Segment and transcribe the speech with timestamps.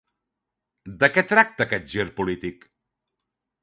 [1.03, 2.69] De què tracta aquest gir polític?